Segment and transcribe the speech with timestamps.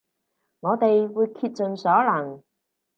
[0.61, 2.41] 我哋會竭盡所能